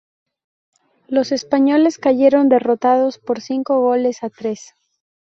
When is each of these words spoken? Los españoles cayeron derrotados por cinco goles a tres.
Los 1.07 1.31
españoles 1.31 1.99
cayeron 1.99 2.49
derrotados 2.49 3.19
por 3.19 3.39
cinco 3.39 3.81
goles 3.81 4.23
a 4.23 4.31
tres. 4.31 4.73